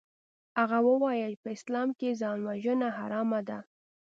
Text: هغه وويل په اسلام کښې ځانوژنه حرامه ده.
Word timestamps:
هغه 0.59 0.77
وويل 0.87 1.33
په 1.41 1.47
اسلام 1.57 1.89
کښې 1.97 2.11
ځانوژنه 2.21 2.87
حرامه 2.99 3.39
ده. 3.49 3.59